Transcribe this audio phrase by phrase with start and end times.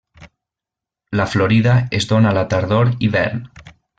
[1.11, 3.51] La florida es dóna a la tardor-hivern.